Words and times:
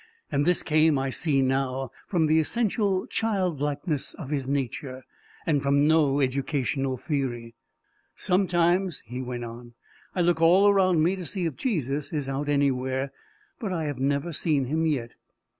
This 0.31 0.63
came, 0.63 0.97
I 0.97 1.11
see 1.11 1.43
now, 1.43 1.91
from 2.07 2.25
the 2.25 2.39
essential 2.39 3.05
childlikeness 3.05 4.15
of 4.15 4.31
his 4.31 4.49
nature, 4.49 5.03
and 5.45 5.61
from 5.61 5.85
no 5.85 6.19
educational 6.19 6.97
theory. 6.97 7.53
"Sometimes," 8.15 9.01
he 9.05 9.21
went 9.21 9.43
on, 9.45 9.75
"I 10.15 10.21
look 10.21 10.41
all 10.41 10.67
around 10.67 11.03
me 11.03 11.15
to 11.17 11.25
see 11.27 11.45
if 11.45 11.55
Jesus 11.55 12.11
is 12.11 12.27
out 12.27 12.49
anywhere, 12.49 13.11
but 13.59 13.71
I 13.71 13.83
have 13.83 13.99
never 13.99 14.33
seen 14.33 14.65
him 14.65 14.87
yet!" 14.87 15.11